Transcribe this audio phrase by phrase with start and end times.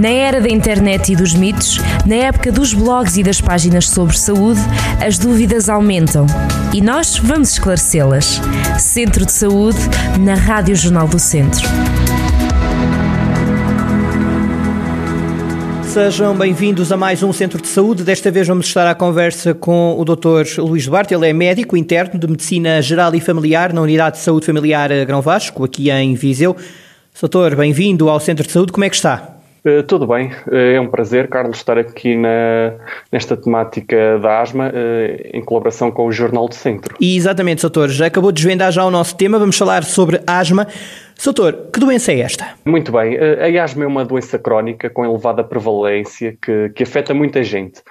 [0.00, 4.16] Na era da internet e dos mitos, na época dos blogs e das páginas sobre
[4.16, 4.58] saúde,
[4.98, 6.24] as dúvidas aumentam.
[6.72, 8.40] E nós vamos esclarecê-las.
[8.78, 9.76] Centro de Saúde,
[10.18, 11.68] na Rádio Jornal do Centro.
[15.84, 18.02] Sejam bem-vindos a mais um Centro de Saúde.
[18.02, 20.60] Desta vez vamos estar à conversa com o Dr.
[20.60, 21.12] Luís Duarte.
[21.12, 25.20] Ele é médico interno de Medicina Geral e Familiar na Unidade de Saúde Familiar Grão
[25.20, 26.56] Vasco, aqui em Viseu.
[27.20, 28.72] Doutor, bem-vindo ao Centro de Saúde.
[28.72, 29.39] Como é que está?
[29.64, 32.74] Uh, tudo bem, uh, é um prazer, Carlos, estar aqui na,
[33.12, 36.96] nesta temática da asma uh, em colaboração com o Jornal do Centro.
[36.98, 40.66] E exatamente, doutor, já acabou de desvendar já o nosso tema, vamos falar sobre asma.
[41.22, 42.54] Doutor, que doença é esta?
[42.64, 47.42] Muito bem, a asma é uma doença crónica com elevada prevalência que, que afeta muita
[47.42, 47.82] gente.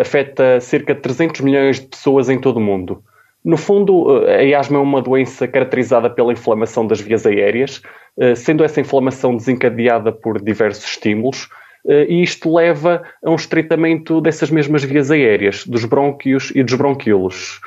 [0.00, 3.02] Afeta cerca de 300 milhões de pessoas em todo o mundo.
[3.44, 7.80] No fundo, a asma é uma doença caracterizada pela inflamação das vias aéreas,
[8.16, 11.44] uh, sendo essa inflamação desencadeada por diversos estímulos,
[11.86, 16.74] uh, e isto leva a um estreitamento dessas mesmas vias aéreas, dos brônquios e dos
[16.74, 17.60] bronquíolos.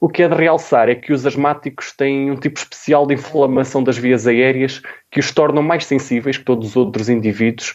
[0.00, 3.84] O que é de realçar é que os asmáticos têm um tipo especial de inflamação
[3.84, 7.74] das vias aéreas que os tornam mais sensíveis que todos os outros indivíduos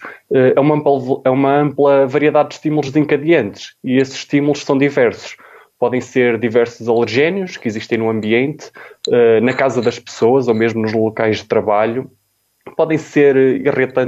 [0.55, 0.91] a, uma ampla,
[1.25, 3.75] a uma ampla variedade de estímulos desencadeantes.
[3.83, 5.37] E esses estímulos são diversos.
[5.83, 8.71] Podem ser diversos alergénios que existem no ambiente,
[9.09, 12.09] uh, na casa das pessoas ou mesmo nos locais de trabalho.
[12.77, 13.35] Podem ser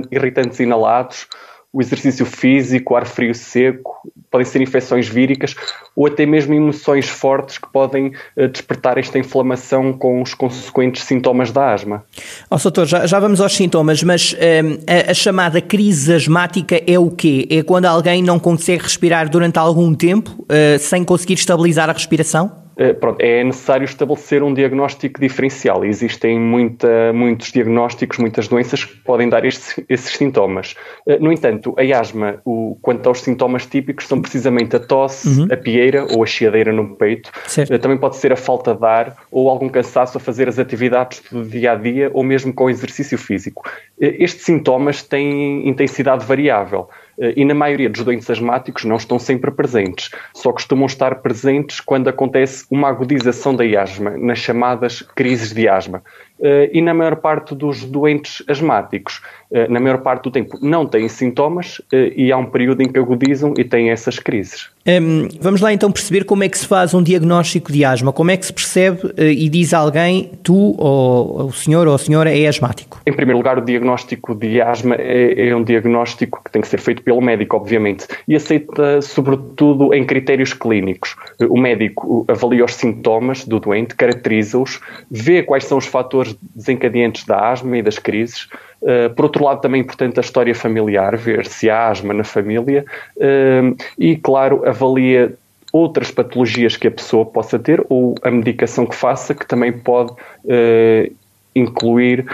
[0.09, 1.27] irritantes inalados,
[1.73, 5.55] o exercício físico, ar frio seco, podem ser infecções víricas
[5.95, 11.51] ou até mesmo emoções fortes que podem uh, despertar esta inflamação com os consequentes sintomas
[11.53, 12.03] da asma.
[12.49, 16.99] Oh, doutor, já, já vamos aos sintomas, mas um, a, a, chamada crise asmática é
[16.99, 17.47] o quê?
[17.49, 22.64] É quando alguém não consegue respirar durante algum tempo uh, sem conseguir estabilizar a respiração?
[22.77, 25.85] Eh, pronto, é necessário estabelecer um diagnóstico diferencial.
[25.85, 30.75] Existem muita, muitos diagnósticos, muitas doenças que podem dar estes, esses sintomas.
[31.07, 35.47] Eh, no entanto, a asma, o, quanto aos sintomas típicos, são precisamente a tosse, uhum.
[35.51, 37.31] a pieira ou a chiadeira no peito.
[37.47, 37.73] Certo.
[37.73, 41.21] Eh, também pode ser a falta de ar ou algum cansaço a fazer as atividades
[41.31, 43.69] do dia a dia ou mesmo com o exercício físico.
[43.99, 46.89] Estes sintomas têm intensidade variável.
[47.19, 51.79] Eh, e na maioria dos doentes asmáticos não estão sempre presentes, só costumam estar presentes
[51.79, 56.03] quando acontece uma agudização da asma, nas chamadas crises de asma.
[56.41, 59.21] Eh, e na maior parte dos doentes asmáticos,
[59.69, 63.53] na maior parte do tempo, não têm sintomas e há um período em que agudizam
[63.57, 64.69] e têm essas crises.
[64.87, 68.13] Um, vamos lá então perceber como é que se faz um diagnóstico de asma.
[68.13, 71.97] Como é que se percebe uh, e diz alguém, tu ou o senhor ou a
[71.97, 73.01] senhora é asmático?
[73.03, 76.79] Em primeiro lugar, o diagnóstico de asma é, é, um diagnóstico que tem que ser
[76.79, 81.15] feito pelo médico, obviamente, e aceita sobretudo em critérios clínicos.
[81.49, 84.79] O médico avalia os sintomas do doente, caracteriza-os,
[85.09, 88.47] vê quais são os fatores desencadeantes da asma e das crises,
[88.85, 92.23] Uh, por outro lado, também é importante a história familiar, ver se há asma na
[92.23, 92.85] família
[93.17, 95.33] uh, e, claro, avalia
[95.73, 100.11] outras patologias que a pessoa possa ter ou a medicação que faça, que também pode
[100.11, 101.11] uh,
[101.55, 102.25] incluir,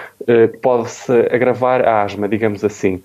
[0.63, 3.03] pode-se agravar a asma, digamos assim.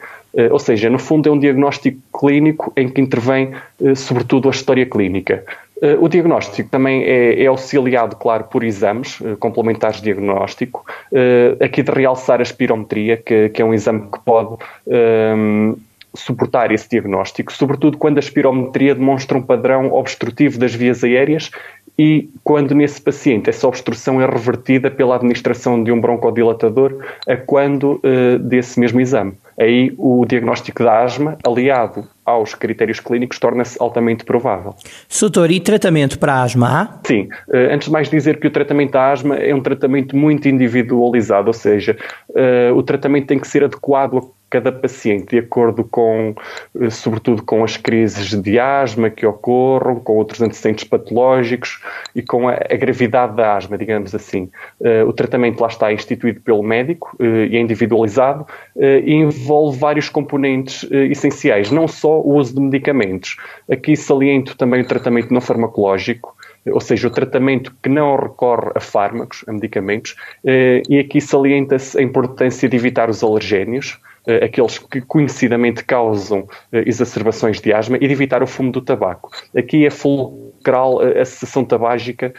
[0.50, 3.52] ou seja, no fundo é um diagnóstico clínico em que intervém
[3.94, 5.44] sobretudo a história clínica.
[5.82, 10.87] Uh, o diagnóstico também é, é, auxiliado, claro, por exames uh, complementares de diagnóstico.
[11.12, 14.56] Uh, aqui de realçar a espirometria, que, que, é um exame que pode
[14.88, 15.75] ehm,
[16.15, 21.50] suportar esse diagnóstico, sobretudo quando a espirometria demonstra um padrão obstrutivo das vias aéreas
[21.98, 28.00] e quando nesse paciente essa obstrução é revertida pela administração de um broncodilatador a quando
[28.41, 29.34] desse mesmo exame.
[29.58, 34.74] Aí o diagnóstico da asma, aliado aos critérios clínicos torna-se altamente provável.
[35.08, 36.98] Soutor, e tratamento para a asma há?
[37.06, 37.28] Sim.
[37.48, 41.46] Uh, antes de mais dizer que o tratamento da asma é um tratamento muito individualizado,
[41.46, 41.96] ou seja,
[42.30, 46.34] uh, o tratamento tem que ser adequado a cada paciente, de acordo com,
[46.80, 51.82] eh, sobretudo com as crises de asma que ocorram, com outros antecedentes patológicos
[52.14, 54.48] e com a, a gravidade da asma, digamos assim.
[54.80, 58.46] Uh, o tratamento lá está instituído pelo médico uh, e é individualizado
[58.76, 63.36] uh, e envolve vários componentes essenciais, não só o uso de medicamentos.
[63.71, 66.36] Aqui saliento também o tratamento não farmacológico,
[66.66, 72.03] ou seja, o tratamento que não recorre a fármacos, a medicamentos, e aqui salienta-se a
[72.03, 74.00] importância de evitar os alergénios,
[74.44, 79.30] aqueles que conhecidamente causam eh, exacerbações de asma e de evitar o fumo do tabaco.
[79.56, 82.34] Aqui é fulcral eh, a cessação tabágica,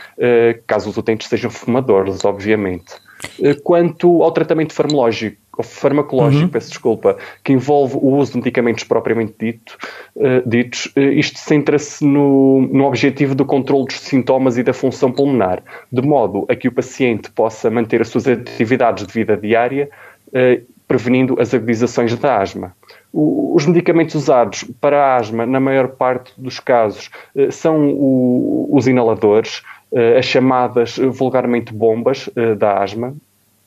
[0.65, 2.93] caso os utentes sejam fumadores, obviamente.
[3.63, 6.49] Quanto ao tratamento farmacológico, farmacológico, uhum.
[6.49, 9.77] peço desculpa, que envolve o uso de medicamentos propriamente dito,
[10.15, 15.11] uh, ditos, uh, isto centra-se no, no objetivo do controle dos sintomas e da função
[15.11, 19.89] pulmonar, de modo a que o paciente possa manter as suas atividades de vida diária
[20.27, 22.75] uh, prevenindo as agudizações da asma.
[23.13, 27.95] Os medicamentos usados para a asma, na maior parte dos casos, eh, são
[28.71, 29.63] os inaladores,
[29.93, 33.15] eh, as chamadas vulgarmente bombas da asma,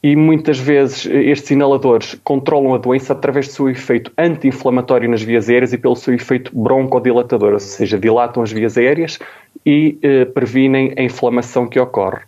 [0.03, 5.49] e muitas vezes estes inaladores controlam a doença através do seu efeito anti-inflamatório nas vias
[5.49, 9.19] aéreas e pelo seu efeito broncodilatador, ou seja, dilatam as vias aéreas
[9.65, 12.23] e eh, previnem a inflamação que ocorre.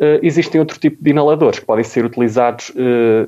[0.00, 3.26] Eh, existem outro tipo de inaladores que podem ser utilizados eh,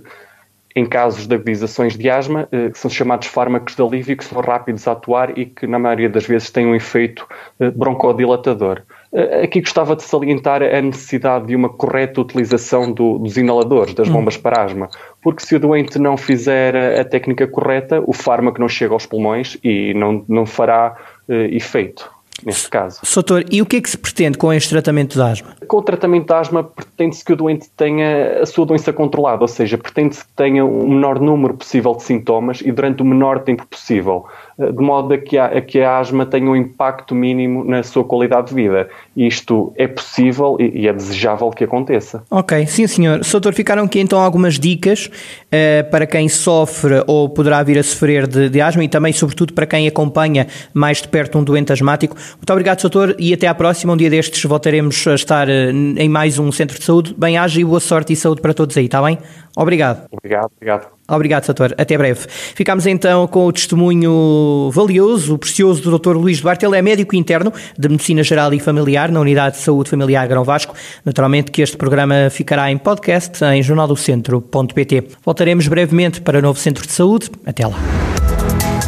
[0.78, 4.40] em casos de agudizações de asma, eh, que são chamados fármacos de alívio, que são
[4.40, 7.26] rápidos a atuar e que, na maioria das vezes, têm um efeito
[7.58, 8.82] eh, broncodilatador.
[9.12, 14.08] Eh, aqui gostava de salientar a necessidade de uma correta utilização do, dos inaladores, das
[14.08, 14.42] bombas hum.
[14.42, 14.88] para asma,
[15.20, 19.58] porque se o doente não fizer a técnica correta, o fármaco não chega aos pulmões
[19.64, 20.96] e não, não fará
[21.28, 23.00] uh, efeito neste caso.
[23.02, 25.56] Soutor, e o que é que se pretende com este tratamento de asma?
[25.66, 29.48] Com o tratamento de asma pretende-se que o doente tenha a sua doença controlada, ou
[29.48, 33.66] seja, pretende-se que tenha o menor número possível de sintomas e durante o menor tempo
[33.66, 34.26] possível.
[34.58, 38.02] De modo a que, a, a que a asma tenha um impacto mínimo na sua
[38.02, 38.88] qualidade de vida.
[39.16, 42.24] Isto é possível e, e é desejável que aconteça.
[42.28, 43.24] Ok, sim senhor.
[43.24, 48.26] Soutor, ficaram aqui então algumas dicas uh, para quem sofre ou poderá vir a sofrer
[48.26, 52.16] de, de, asma e também, sobretudo, para quem acompanha mais de perto um doente asmático.
[52.36, 53.92] Muito obrigado, Soutor, e até à próxima.
[53.92, 57.14] Um dia destes voltaremos a estar uh, em mais um centro de saúde.
[57.16, 59.18] Bem-aja e boa sorte e saúde para todos aí, está bem?
[59.56, 60.06] Obrigado.
[60.10, 60.97] Obrigado, obrigado.
[61.08, 61.74] Obrigado, Sator.
[61.78, 62.20] Até breve.
[62.28, 66.16] Ficamos então com o testemunho valioso, precioso do Dr.
[66.16, 66.66] Luís Duarte.
[66.66, 70.44] Ele é médico interno de Medicina Geral e Familiar na Unidade de Saúde Familiar Grão
[70.44, 70.74] Vasco.
[71.04, 75.08] Naturalmente que este programa ficará em podcast em jornaldocentro.pt.
[75.24, 77.30] Voltaremos brevemente para o novo Centro de Saúde.
[77.46, 77.78] Até lá.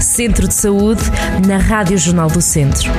[0.01, 1.03] Centro de Saúde
[1.47, 2.91] na Rádio Jornal do Centro.